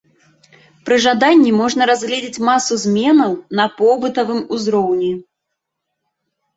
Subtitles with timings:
[0.87, 3.31] Пры жаданні можна разгледзець масу зменаў
[3.63, 5.11] на побытавым узроўні.